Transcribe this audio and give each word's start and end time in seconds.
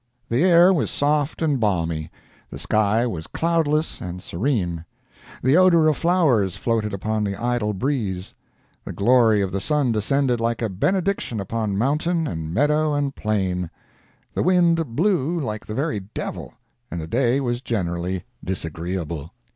The 0.29 0.43
air 0.43 0.73
was 0.73 0.89
soft 0.89 1.43
and 1.43 1.59
balmy—the 1.59 2.57
sky 2.57 3.05
was 3.05 3.27
cloudless 3.27 4.01
and 4.01 4.19
serene—the 4.19 5.55
odor 5.55 5.87
of 5.87 5.95
flowers 5.95 6.57
floated 6.57 6.91
upon 6.91 7.23
the 7.23 7.35
idle 7.35 7.73
breeze—the 7.73 8.93
glory 8.93 9.43
of 9.43 9.51
the 9.51 9.59
sun 9.59 9.91
descended 9.91 10.39
like 10.39 10.63
a 10.63 10.69
benediction 10.69 11.39
upon 11.39 11.77
mountain 11.77 12.25
and 12.25 12.51
meadow 12.51 12.95
and 12.95 13.15
plain—the 13.15 14.41
wind 14.41 14.95
blew 14.95 15.37
like 15.37 15.67
the 15.67 15.75
very 15.75 15.99
devil, 16.15 16.55
and 16.89 16.99
the 16.99 17.05
day 17.05 17.39
was 17.39 17.61
generally 17.61 18.23
disagreeable. 18.43 19.31